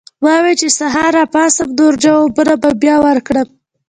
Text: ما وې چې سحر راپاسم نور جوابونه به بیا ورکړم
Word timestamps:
ما 0.23 0.35
وې 0.43 0.53
چې 0.61 0.67
سحر 0.79 1.11
راپاسم 1.19 1.67
نور 1.77 1.93
جوابونه 2.03 2.53
به 2.61 2.69
بیا 2.81 2.95
ورکړم 3.05 3.47